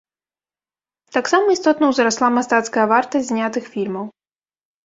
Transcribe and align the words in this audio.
Таксама 1.17 1.45
істотна 1.57 1.85
ўзрасла 1.91 2.31
мастацкая 2.39 2.85
вартасць 2.93 3.29
знятых 3.31 3.63
фільмаў. 3.75 4.05